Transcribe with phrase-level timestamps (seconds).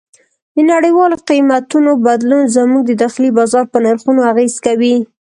[0.55, 4.95] د نړیوالو قیمتونو بدلون زموږ د داخلي بازار په نرخونو اغېز کوي.